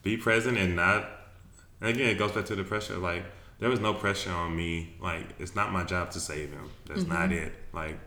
Be 0.04 0.18
present 0.18 0.58
and 0.58 0.76
not 0.76 1.08
and 1.82 1.90
again 1.90 2.10
it 2.10 2.18
goes 2.18 2.32
back 2.32 2.46
to 2.46 2.56
the 2.56 2.64
pressure 2.64 2.98
like 2.98 3.24
there 3.60 3.70
was 3.70 3.80
no 3.80 3.94
pressure 3.94 4.32
on 4.32 4.56
me 4.56 4.96
like 5.00 5.26
it's 5.40 5.56
not 5.56 5.72
my 5.72 5.84
job 5.84 6.12
to 6.12 6.20
save 6.20 6.52
him. 6.52 6.70
That's 6.86 7.06
not 7.06 7.30
Mm-hmm. 7.30 7.48
it. 7.48 7.54
Like 7.74 8.00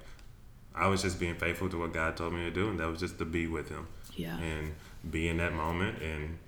I 0.75 0.89
was 0.89 1.03
just 1.03 1.21
being 1.21 1.37
faithful 1.37 1.69
to 1.71 1.79
what 1.79 1.93
God 1.93 2.17
told 2.17 2.33
me 2.33 2.43
to 2.45 2.51
do, 2.51 2.69
and 2.69 2.81
that 2.81 2.89
was 2.89 3.01
just 3.01 3.19
to 3.19 3.25
be 3.25 3.47
with 3.47 3.69
Him. 3.69 3.87
Yeah. 4.17 4.39
And 4.39 4.75
be 5.09 5.29
in 5.29 5.37
that 5.39 5.53
moment. 5.53 6.03
And 6.03 6.39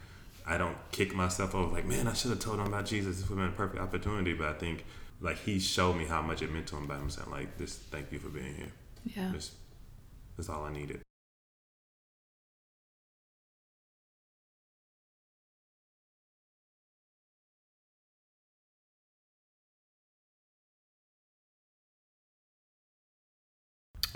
I 0.47 0.59
don't 0.59 0.77
kick 0.93 1.15
myself 1.15 1.55
over 1.55 1.73
like, 1.73 1.87
man, 1.87 2.07
I 2.07 2.13
should 2.13 2.31
have 2.31 2.41
told 2.41 2.61
him 2.61 2.67
about 2.67 2.87
Jesus. 2.87 3.19
This 3.21 3.29
would 3.29 3.39
have 3.39 3.47
been 3.49 3.55
a 3.55 3.57
perfect 3.57 3.83
opportunity. 3.83 4.33
But 4.33 4.49
I 4.49 4.53
think 4.55 4.85
like 5.21 5.39
He 5.39 5.59
showed 5.59 5.95
me 5.95 6.05
how 6.05 6.23
much 6.23 6.43
it 6.43 6.53
meant 6.53 6.67
to 6.69 6.77
him 6.77 6.87
by 6.87 6.97
Him 6.97 7.11
saying 7.11 7.31
like, 7.31 7.59
"This, 7.59 7.77
thank 7.77 8.13
you 8.13 8.19
for 8.19 8.29
being 8.29 8.55
here. 8.55 8.73
Yeah. 9.05 9.33
This, 9.33 9.53
that's 10.37 10.49
all 10.49 10.65
I 10.65 10.73
needed." 10.73 11.06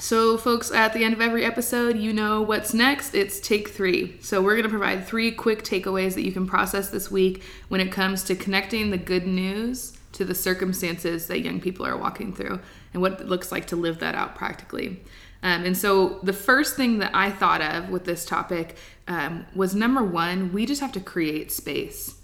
So, 0.00 0.38
folks, 0.38 0.70
at 0.70 0.94
the 0.94 1.04
end 1.04 1.12
of 1.12 1.20
every 1.20 1.44
episode, 1.44 1.98
you 1.98 2.14
know 2.14 2.40
what's 2.40 2.72
next. 2.72 3.14
It's 3.14 3.38
take 3.38 3.68
three. 3.68 4.16
So, 4.22 4.40
we're 4.40 4.54
going 4.54 4.62
to 4.62 4.70
provide 4.70 5.06
three 5.06 5.30
quick 5.30 5.62
takeaways 5.62 6.14
that 6.14 6.24
you 6.24 6.32
can 6.32 6.46
process 6.46 6.88
this 6.88 7.10
week 7.10 7.42
when 7.68 7.82
it 7.82 7.92
comes 7.92 8.24
to 8.24 8.34
connecting 8.34 8.90
the 8.90 8.96
good 8.96 9.26
news 9.26 9.92
to 10.12 10.24
the 10.24 10.34
circumstances 10.34 11.26
that 11.26 11.40
young 11.40 11.60
people 11.60 11.84
are 11.84 11.98
walking 11.98 12.32
through 12.32 12.60
and 12.94 13.02
what 13.02 13.20
it 13.20 13.28
looks 13.28 13.52
like 13.52 13.66
to 13.66 13.76
live 13.76 13.98
that 13.98 14.14
out 14.14 14.34
practically. 14.34 15.02
Um, 15.42 15.64
and 15.66 15.76
so 15.76 16.18
the 16.22 16.32
first 16.32 16.76
thing 16.76 16.98
that 17.00 17.14
I 17.14 17.30
thought 17.30 17.60
of 17.60 17.90
with 17.90 18.06
this 18.06 18.24
topic 18.24 18.76
um, 19.06 19.44
was 19.54 19.74
number 19.74 20.02
one, 20.02 20.50
we 20.54 20.64
just 20.64 20.80
have 20.80 20.92
to 20.92 21.00
create 21.00 21.52
space 21.52 22.14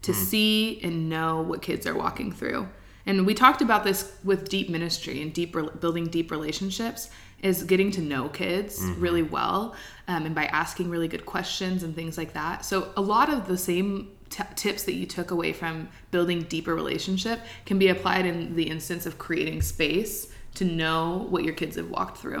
to 0.00 0.14
see 0.14 0.80
and 0.82 1.10
know 1.10 1.42
what 1.42 1.60
kids 1.60 1.86
are 1.86 1.94
walking 1.94 2.32
through. 2.32 2.66
And 3.06 3.24
we 3.24 3.34
talked 3.34 3.62
about 3.62 3.84
this 3.84 4.12
with 4.24 4.48
deep 4.48 4.68
ministry 4.68 5.22
and 5.22 5.32
deep 5.32 5.54
re- 5.54 5.68
building 5.80 6.06
deep 6.08 6.30
relationships 6.30 7.08
is 7.42 7.62
getting 7.62 7.90
to 7.92 8.00
know 8.00 8.28
kids 8.28 8.82
really 8.98 9.22
well 9.22 9.74
um, 10.08 10.26
and 10.26 10.34
by 10.34 10.46
asking 10.46 10.88
really 10.90 11.06
good 11.06 11.24
questions 11.26 11.82
and 11.82 11.94
things 11.94 12.16
like 12.18 12.32
that. 12.32 12.64
So 12.64 12.92
a 12.96 13.00
lot 13.00 13.28
of 13.30 13.46
the 13.46 13.58
same 13.58 14.10
t- 14.30 14.42
tips 14.56 14.84
that 14.84 14.94
you 14.94 15.06
took 15.06 15.30
away 15.30 15.52
from 15.52 15.88
building 16.10 16.42
deeper 16.44 16.74
relationship 16.74 17.40
can 17.66 17.78
be 17.78 17.88
applied 17.88 18.26
in 18.26 18.56
the 18.56 18.64
instance 18.64 19.06
of 19.06 19.18
creating 19.18 19.62
space 19.62 20.32
to 20.54 20.64
know 20.64 21.26
what 21.28 21.44
your 21.44 21.52
kids 21.54 21.76
have 21.76 21.90
walked 21.90 22.18
through. 22.18 22.40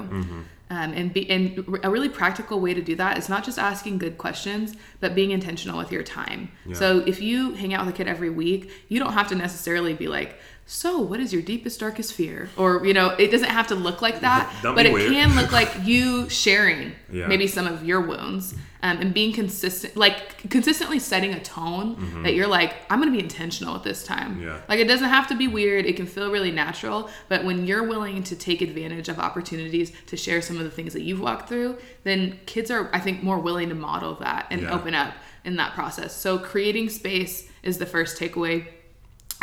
Um, 0.68 0.92
and 0.94 1.12
be 1.12 1.30
and 1.30 1.58
a 1.84 1.90
really 1.90 2.08
practical 2.08 2.58
way 2.58 2.74
to 2.74 2.82
do 2.82 2.96
that 2.96 3.18
is 3.18 3.28
not 3.28 3.44
just 3.44 3.56
asking 3.56 3.98
good 3.98 4.18
questions, 4.18 4.74
but 4.98 5.14
being 5.14 5.30
intentional 5.30 5.78
with 5.78 5.92
your 5.92 6.02
time. 6.02 6.50
So 6.72 7.04
if 7.06 7.20
you 7.22 7.52
hang 7.54 7.72
out 7.72 7.86
with 7.86 7.94
a 7.94 7.96
kid 7.96 8.08
every 8.08 8.30
week, 8.30 8.72
you 8.88 8.98
don't 8.98 9.12
have 9.12 9.28
to 9.28 9.36
necessarily 9.36 9.94
be 9.94 10.08
like, 10.08 10.40
"So, 10.68 10.98
what 10.98 11.20
is 11.20 11.32
your 11.32 11.42
deepest, 11.42 11.78
darkest 11.80 12.12
fear?" 12.12 12.48
Or 12.56 12.84
you 12.84 12.92
know, 12.92 13.10
it 13.10 13.30
doesn't 13.30 13.50
have 13.50 13.68
to 13.68 13.74
look 13.74 14.02
like 14.02 14.20
that, 14.20 14.52
Don't 14.62 14.74
but 14.74 14.84
it 14.86 14.92
weird. 14.92 15.12
can 15.12 15.36
look 15.36 15.52
like 15.52 15.70
you 15.84 16.28
sharing 16.28 16.92
Yeah. 17.12 17.26
maybe 17.28 17.46
some 17.46 17.66
of 17.66 17.84
your 17.84 18.00
wounds 18.00 18.54
um, 18.82 18.98
and 19.00 19.14
being 19.14 19.32
consistent, 19.32 19.96
like 19.96 20.48
consistently 20.50 20.98
setting 20.98 21.32
a 21.32 21.40
tone 21.40 22.22
that 22.24 22.34
you're 22.34 22.46
like, 22.46 22.74
"I'm 22.90 23.00
to 23.02 23.10
be 23.10 23.18
intentional 23.20 23.74
with 23.74 23.84
this 23.84 24.04
time." 24.04 24.32
Mm-hmm. 24.36 24.42
Yeah. 24.48 24.60
Like 24.68 24.78
it 24.80 24.88
doesn't 24.88 25.08
have 25.08 25.28
to 25.28 25.36
be 25.36 25.46
weird. 25.48 25.86
It 25.86 25.96
can 25.96 26.06
feel 26.06 26.30
really 26.30 26.50
natural. 26.50 27.08
But 27.28 27.44
when 27.44 27.66
you're 27.66 27.84
willing 27.84 28.22
to 28.24 28.36
take 28.36 28.60
advantage 28.60 29.08
of 29.08 29.18
opportunities 29.18 29.92
to 30.06 30.16
share 30.16 30.42
some 30.42 30.56
of 30.58 30.64
the 30.64 30.70
things 30.70 30.92
that 30.92 31.02
you've 31.02 31.20
walked 31.20 31.48
through, 31.48 31.78
then 32.04 32.38
kids 32.46 32.70
are, 32.70 32.90
I 32.92 33.00
think, 33.00 33.22
more 33.22 33.38
willing 33.38 33.68
to 33.70 33.74
model 33.74 34.14
that 34.16 34.46
and 34.50 34.62
Yeah. 34.62 34.72
open 34.72 34.94
up 34.94 35.14
in 35.44 35.56
that 35.56 35.74
process. 35.74 36.14
So 36.16 36.38
creating 36.38 36.88
space 36.90 37.48
is 37.62 37.78
the 37.78 37.86
first 37.86 38.18
takeaway. 38.18 38.66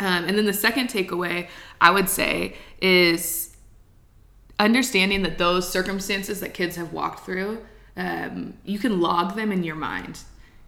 Um, 0.00 0.24
and 0.24 0.36
then 0.36 0.44
the 0.44 0.52
second 0.52 0.88
takeaway 0.88 1.48
I 1.80 1.90
would 1.90 2.08
say 2.08 2.56
is 2.80 3.54
understanding 4.58 5.22
that 5.22 5.38
those 5.38 5.68
circumstances 5.68 6.40
that 6.40 6.54
kids 6.54 6.76
have 6.76 6.92
walked 6.92 7.24
through, 7.24 7.64
um, 7.96 8.54
you 8.64 8.78
can 8.78 9.00
log 9.00 9.36
them 9.36 9.52
in 9.52 9.62
your 9.62 9.76
mind. 9.76 10.20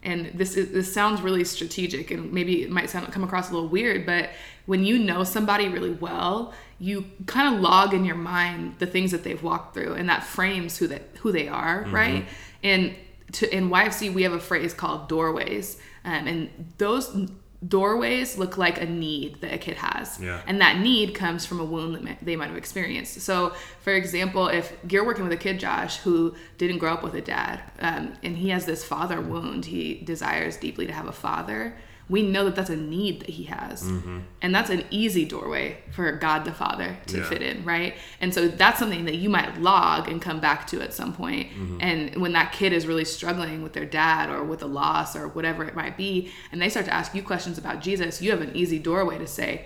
And 0.02 0.30
this 0.34 0.56
is 0.56 0.70
this 0.70 0.92
sounds 0.92 1.20
really 1.20 1.42
strategic, 1.42 2.12
and 2.12 2.32
maybe 2.32 2.62
it 2.62 2.70
might 2.70 2.88
sound 2.90 3.10
come 3.12 3.24
across 3.24 3.50
a 3.50 3.54
little 3.54 3.68
weird, 3.68 4.06
but 4.06 4.30
when 4.66 4.84
you 4.84 4.98
know 4.98 5.24
somebody 5.24 5.68
really 5.68 5.90
well, 5.90 6.54
you 6.78 7.06
kind 7.26 7.52
of 7.52 7.60
log 7.60 7.92
in 7.92 8.04
your 8.04 8.16
mind 8.16 8.76
the 8.78 8.86
things 8.86 9.10
that 9.10 9.24
they've 9.24 9.42
walked 9.42 9.74
through, 9.74 9.94
and 9.94 10.08
that 10.08 10.22
frames 10.22 10.76
who 10.76 10.86
that 10.88 11.02
who 11.20 11.32
they 11.32 11.48
are, 11.48 11.86
right? 11.90 12.24
And 12.62 12.94
to 13.32 13.52
in 13.52 13.68
YFC 13.68 14.14
we 14.14 14.22
have 14.22 14.32
a 14.32 14.38
phrase 14.38 14.72
called 14.72 15.08
doorways, 15.08 15.78
um, 16.04 16.28
and 16.28 16.72
those 16.78 17.28
doorways 17.66 18.36
look 18.38 18.58
like 18.58 18.80
a 18.80 18.86
need 18.86 19.40
that 19.40 19.52
a 19.52 19.58
kid 19.58 19.76
has 19.76 20.18
Yeah. 20.20 20.40
and 20.46 20.60
that 20.60 20.78
need 20.78 21.14
comes 21.14 21.46
from 21.46 21.60
a 21.60 21.64
wound 21.64 22.06
that 22.06 22.18
they 22.22 22.36
might 22.36 22.48
have 22.48 22.56
experienced 22.56 23.20
so 23.20 23.50
for 23.80 23.92
example 23.94 24.48
if 24.48 24.72
you're 24.88 25.04
working 25.06 25.24
with 25.24 25.32
a 25.32 25.36
kid 25.38 25.58
josh 25.58 25.98
who 25.98 26.34
didn't 26.58 26.78
grow 26.78 26.92
up 26.92 27.02
with 27.02 27.14
a 27.14 27.20
dad 27.22 27.60
um, 27.80 28.12
and 28.22 28.36
he 28.36 28.50
has 28.50 28.66
this 28.66 28.84
father 28.84 29.20
wound 29.20 29.64
he 29.66 29.94
desires 30.04 30.56
deeply 30.56 30.86
to 30.86 30.92
have 30.92 31.06
a 31.06 31.12
father 31.12 31.76
we 32.08 32.22
know 32.22 32.44
that 32.44 32.54
that's 32.54 32.70
a 32.70 32.76
need 32.76 33.20
that 33.20 33.30
he 33.30 33.44
has 33.44 33.82
mm-hmm. 33.82 34.20
and 34.40 34.54
that's 34.54 34.70
an 34.70 34.84
easy 34.90 35.24
doorway 35.24 35.76
for 35.90 36.12
god 36.12 36.44
the 36.44 36.52
father 36.52 36.96
to 37.06 37.18
Yeah. 37.18 37.28
fit 37.28 37.42
in 37.42 37.64
right 37.64 37.94
and 38.20 38.32
so 38.32 38.48
that's 38.48 38.78
something 38.78 39.04
that 39.06 39.16
you 39.16 39.28
might 39.28 39.60
log 39.60 40.08
and 40.08 40.22
come 40.22 40.38
back 40.40 40.66
to 40.68 40.80
at 40.80 40.94
some 40.94 41.12
point. 41.12 41.50
Mm-hmm. 41.50 41.78
and 41.80 42.16
when 42.22 42.32
that 42.32 42.52
kid 42.52 42.72
is 42.72 42.86
really 42.86 43.04
struggling 43.04 43.62
with 43.62 43.72
their 43.72 43.86
dad 43.86 44.30
or 44.30 44.44
with 44.44 44.62
a 44.62 44.66
loss 44.66 45.16
or 45.16 45.28
whatever 45.28 45.64
it 45.64 45.74
might 45.74 45.96
be 45.96 46.30
and 46.52 46.62
they 46.62 46.68
start 46.68 46.86
to 46.86 46.94
ask 46.94 47.14
you 47.14 47.22
questions 47.22 47.58
about 47.58 47.80
jesus 47.80 48.22
you 48.22 48.30
have 48.30 48.40
an 48.40 48.54
easy 48.54 48.78
doorway 48.78 49.18
to 49.18 49.26
say 49.26 49.64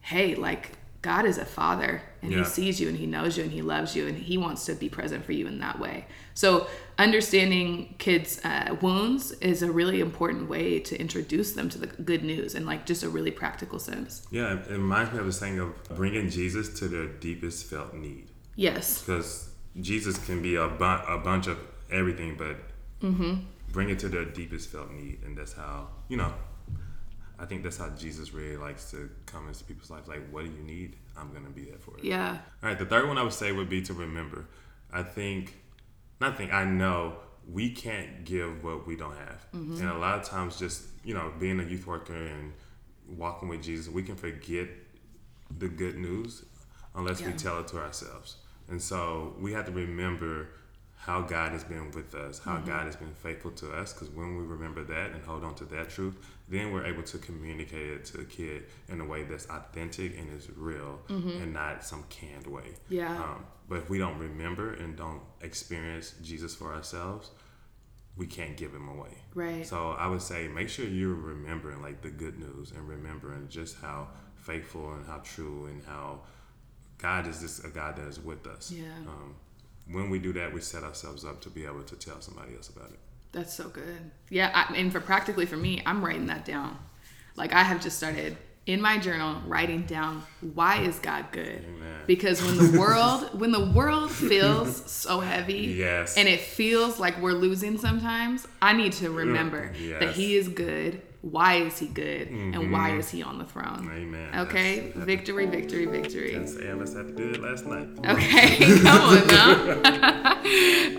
hey 0.00 0.34
like 0.34 0.72
god 1.02 1.24
is 1.26 1.36
a 1.38 1.44
father 1.44 2.00
and 2.22 2.30
Yeah. 2.32 2.38
he 2.38 2.44
sees 2.44 2.80
you 2.80 2.88
and 2.88 2.96
he 2.96 3.06
knows 3.06 3.36
you 3.36 3.42
and 3.42 3.52
he 3.52 3.62
loves 3.62 3.94
you 3.96 4.06
and 4.06 4.16
he 4.16 4.38
wants 4.38 4.64
to 4.66 4.74
be 4.74 4.88
present 4.88 5.24
for 5.24 5.32
you 5.32 5.46
in 5.46 5.58
that 5.58 5.78
way 5.80 6.06
so 6.34 6.66
understanding 6.98 7.94
kids 7.98 8.40
uh, 8.44 8.76
wounds 8.80 9.32
is 9.50 9.62
a 9.62 9.70
really 9.70 10.00
important 10.00 10.48
way 10.48 10.78
to 10.78 10.98
introduce 10.98 11.52
them 11.52 11.68
to 11.68 11.78
the 11.78 11.88
good 12.10 12.22
news 12.24 12.54
in 12.54 12.64
like 12.64 12.86
just 12.86 13.02
a 13.02 13.08
really 13.08 13.30
practical 13.30 13.78
sense 13.78 14.26
Yeah, 14.30 14.54
it 14.60 14.70
reminds 14.70 15.12
me 15.12 15.18
of 15.18 15.26
the 15.26 15.32
saying 15.32 15.58
of 15.58 15.70
bringing 16.00 16.30
Jesus 16.30 16.66
to 16.80 16.88
their 16.88 17.06
deepest 17.06 17.66
felt 17.70 17.92
need. 17.94 18.28
yes 18.54 19.00
Because 19.02 19.50
Jesus 19.88 20.16
can 20.26 20.40
be 20.42 20.54
a, 20.54 20.68
bu- 20.68 21.04
a 21.16 21.18
bunch 21.18 21.46
of 21.48 21.58
everything, 21.90 22.36
but 22.36 22.56
bring 23.72 23.88
it 23.90 23.98
to 24.00 24.08
their 24.08 24.24
deepest 24.24 24.70
felt 24.70 24.90
need. 24.92 25.18
And 25.24 25.36
that's 25.36 25.54
how, 25.54 25.88
you 26.10 26.16
know, 26.16 26.32
I 27.42 27.44
think 27.44 27.64
that's 27.64 27.76
how 27.76 27.88
Jesus 27.90 28.32
really 28.32 28.56
likes 28.56 28.92
to 28.92 29.10
come 29.26 29.48
into 29.48 29.64
people's 29.64 29.90
lives. 29.90 30.06
Like, 30.06 30.22
what 30.30 30.44
do 30.44 30.50
you 30.50 30.62
need? 30.62 30.94
I'm 31.16 31.32
going 31.32 31.44
to 31.44 31.50
be 31.50 31.64
there 31.64 31.78
for 31.78 31.98
you. 31.98 32.10
yeah 32.10 32.38
All 32.62 32.68
right, 32.68 32.78
the 32.78 32.86
third 32.86 33.08
one 33.08 33.18
I 33.18 33.24
would 33.24 33.32
say 33.32 33.50
would 33.50 33.68
be 33.68 33.82
to 33.82 33.92
remember. 33.92 34.46
I 34.92 35.02
think, 35.02 35.56
not 36.20 36.38
think, 36.38 36.52
I 36.52 36.64
know 36.64 37.16
we 37.50 37.70
can't 37.70 38.24
give 38.24 38.62
what 38.62 38.86
we 38.86 38.94
don't 38.94 39.16
have. 39.16 39.44
Mm-hmm. 39.52 39.80
And 39.80 39.90
a 39.90 39.98
lot 39.98 40.20
of 40.20 40.24
times, 40.24 40.56
just, 40.56 40.84
you 41.04 41.14
know, 41.14 41.32
being 41.40 41.58
a 41.58 41.64
youth 41.64 41.84
worker 41.84 42.14
and 42.14 42.52
walking 43.08 43.48
with 43.48 43.60
Jesus, 43.60 43.92
we 43.92 44.04
can 44.04 44.14
forget 44.14 44.68
the 45.58 45.66
good 45.66 45.96
news 45.96 46.44
unless 46.94 47.20
we 47.22 47.32
tell 47.32 47.58
it 47.58 47.66
to 47.68 47.78
ourselves. 47.78 48.36
And 48.68 48.80
so 48.80 49.34
we 49.40 49.52
have 49.52 49.66
to 49.66 49.72
remember 49.72 50.50
how 51.04 51.20
God 51.20 51.50
has 51.50 51.64
been 51.64 51.90
with 51.90 52.14
us, 52.14 52.38
how 52.38 52.58
God 52.58 52.86
has 52.86 52.94
been 52.94 53.12
faithful 53.12 53.50
to 53.50 53.72
us. 53.72 53.92
Because 53.92 54.08
when 54.10 54.36
we 54.36 54.44
remember 54.44 54.84
that 54.84 55.10
and 55.10 55.24
hold 55.24 55.42
on 55.42 55.56
to 55.56 55.64
that 55.64 55.90
truth, 55.90 56.14
then 56.48 56.70
we're 56.72 56.86
able 56.86 57.02
to 57.02 57.18
communicate 57.18 57.90
it 57.90 58.04
to 58.04 58.18
the 58.18 58.24
kid 58.24 58.66
in 58.88 59.00
a 59.00 59.04
way 59.04 59.24
that's 59.24 59.46
authentic 59.46 60.16
and 60.16 60.32
is 60.32 60.48
real 60.56 61.00
and 61.08 61.52
not 61.52 61.84
some 61.84 62.04
canned 62.08 62.46
way. 62.46 62.76
Yeah. 62.88 63.16
Um, 63.16 63.44
but 63.68 63.78
if 63.78 63.90
we 63.90 63.98
don't 63.98 64.16
remember 64.16 64.74
and 64.74 64.96
don't 64.96 65.22
experience 65.40 66.14
Jesus 66.22 66.54
for 66.54 66.72
ourselves, 66.72 67.32
we 68.16 68.28
can't 68.28 68.56
give 68.56 68.72
him 68.72 68.88
away. 68.88 69.16
Right. 69.34 69.66
So 69.66 69.96
I 69.98 70.06
would 70.06 70.22
say 70.22 70.46
make 70.46 70.68
sure 70.68 70.86
you're 70.86 71.14
remembering 71.14 71.82
like 71.82 72.02
the 72.02 72.10
good 72.10 72.38
news 72.38 72.70
and 72.70 72.88
remembering 72.88 73.48
just 73.48 73.76
how 73.80 74.06
faithful 74.36 74.92
and 74.92 75.04
how 75.04 75.18
true 75.24 75.66
and 75.66 75.82
how 75.84 76.20
God 76.98 77.26
is 77.26 77.40
just 77.40 77.64
a 77.64 77.68
God 77.70 77.96
that 77.96 78.06
is 78.06 78.20
with 78.20 78.46
us. 78.46 78.70
Yeah. 78.70 78.84
Um, 79.08 79.34
when 79.90 80.10
we 80.10 80.18
do 80.18 80.32
that, 80.34 80.52
we 80.52 80.60
set 80.60 80.82
ourselves 80.82 81.24
up 81.24 81.40
to 81.42 81.50
be 81.50 81.64
able 81.64 81.82
to 81.82 81.96
tell 81.96 82.20
somebody 82.20 82.54
else 82.54 82.68
about 82.68 82.90
it. 82.90 82.98
That's 83.32 83.54
so 83.54 83.68
good. 83.68 84.10
Yeah, 84.28 84.50
I, 84.54 84.74
and 84.74 84.92
for 84.92 85.00
practically 85.00 85.46
for 85.46 85.56
me, 85.56 85.82
I'm 85.86 86.04
writing 86.04 86.26
that 86.26 86.44
down. 86.44 86.78
Like 87.34 87.52
I 87.52 87.62
have 87.62 87.80
just 87.82 87.96
started 87.96 88.36
in 88.64 88.80
my 88.80 88.96
journal 88.96 89.40
writing 89.48 89.82
down 89.82 90.22
why 90.54 90.82
is 90.82 90.98
God 91.00 91.26
good? 91.32 91.64
Amen. 91.64 92.00
Because 92.06 92.40
when 92.44 92.58
the 92.58 92.78
world 92.78 93.28
when 93.40 93.50
the 93.50 93.64
world 93.72 94.10
feels 94.10 94.90
so 94.90 95.18
heavy 95.20 95.74
Yes. 95.78 96.16
and 96.16 96.28
it 96.28 96.40
feels 96.40 97.00
like 97.00 97.20
we're 97.20 97.32
losing 97.32 97.78
sometimes, 97.78 98.46
I 98.60 98.72
need 98.74 98.92
to 98.94 99.10
remember 99.10 99.72
mm, 99.72 99.98
that 99.98 100.14
he 100.14 100.36
is 100.36 100.48
good. 100.48 101.02
Why 101.22 101.54
is 101.54 101.78
he 101.78 101.86
good? 101.86 102.30
And 102.30 102.72
why 102.72 102.90
mm-hmm. 102.90 102.98
is 102.98 103.10
he 103.10 103.22
on 103.22 103.38
the 103.38 103.44
throne? 103.44 103.88
Amen. 103.94 104.40
Okay? 104.40 104.74
That's- 104.74 104.88
that's- 104.88 105.06
Victory, 105.06 105.46
victory, 105.46 105.86
victory. 105.86 106.34
That's 106.34 106.56
Alice 106.56 106.94
had 106.94 107.06
to 107.06 107.12
do 107.12 107.30
it 107.30 107.40
last 107.40 107.64
night. 107.64 107.86
Okay, 108.04 108.56
come 108.82 109.00
on 109.00 109.26
now. 109.28 110.40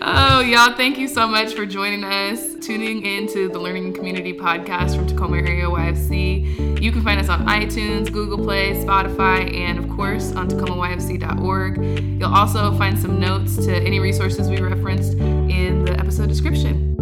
oh, 0.00 0.40
y'all, 0.40 0.74
thank 0.76 0.96
you 0.96 1.08
so 1.08 1.28
much 1.28 1.52
for 1.52 1.66
joining 1.66 2.04
us, 2.04 2.54
tuning 2.64 3.04
in 3.04 3.28
to 3.34 3.50
the 3.50 3.58
Learning 3.58 3.92
Community 3.92 4.32
podcast 4.32 4.96
from 4.96 5.06
Tacoma 5.06 5.36
Area 5.36 5.66
YFC. 5.66 6.80
You 6.80 6.90
can 6.90 7.02
find 7.02 7.20
us 7.20 7.28
on 7.28 7.46
iTunes, 7.46 8.10
Google 8.10 8.42
Play, 8.42 8.72
Spotify, 8.72 9.54
and 9.54 9.78
of 9.78 9.90
course 9.90 10.32
on 10.32 10.48
tacomayfc.org. 10.48 11.84
You'll 12.18 12.34
also 12.34 12.74
find 12.78 12.98
some 12.98 13.20
notes 13.20 13.56
to 13.66 13.76
any 13.76 14.00
resources 14.00 14.48
we 14.48 14.58
referenced 14.58 15.12
in 15.12 15.84
the 15.84 15.92
episode 15.98 16.30
description. 16.30 16.93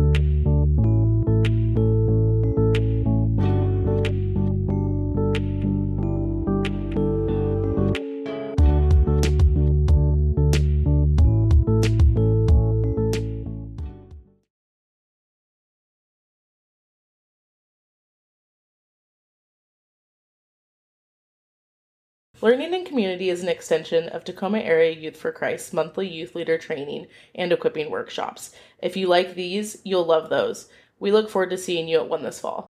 Learning 22.43 22.75
in 22.75 22.85
Community 22.85 23.31
is 23.31 23.45
an 23.45 23.49
extension 23.49 24.09
of 24.09 24.25
Tacoma 24.25 24.59
Area 24.59 24.91
Youth 24.91 25.17
for 25.17 25.31
Christ 25.31 25.73
monthly 25.73 26.09
youth 26.09 26.35
leader 26.35 26.59
training 26.59 27.07
and 27.37 27.53
equipping 27.53 27.89
workshops. 27.89 28.53
If 28.81 28.97
you 28.97 29.07
like 29.07 29.37
these, 29.37 29.81
you'll 29.85 30.05
love 30.05 30.29
those. 30.29 30.69
We 30.99 31.13
look 31.13 31.31
forward 31.31 31.51
to 31.51 31.57
seeing 31.57 31.87
you 31.87 31.99
at 31.99 32.09
one 32.09 32.25
this 32.25 32.41
fall. 32.41 32.72